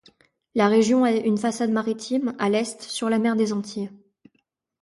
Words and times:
La 0.55 0.67
région 0.67 1.03
a 1.03 1.11
une 1.11 1.37
façade 1.37 1.69
maritime, 1.69 2.33
à 2.39 2.49
l'est, 2.49 2.81
sur 2.81 3.07
la 3.07 3.19
mer 3.19 3.35
des 3.35 3.53
Antilles. 3.53 3.91